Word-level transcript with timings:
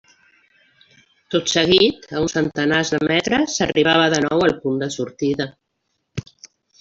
Tot 1.33 1.51
seguit, 1.55 2.07
a 2.15 2.23
uns 2.23 2.33
centenars 2.37 2.91
de 2.93 2.99
metres, 3.11 3.57
s'arribava 3.59 4.07
de 4.15 4.23
nou 4.23 4.41
al 4.47 4.55
punt 4.65 4.81
de 4.85 4.89
sortida. 4.97 5.47